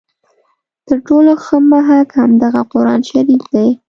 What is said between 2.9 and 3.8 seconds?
شریف دی.